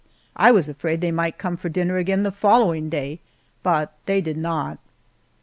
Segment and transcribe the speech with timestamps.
[0.35, 3.19] I was afraid they might come for dinner again the following day,
[3.61, 4.79] but they did not.